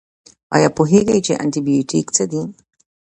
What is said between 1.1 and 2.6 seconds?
چې انټي بیوټیک څه دي؟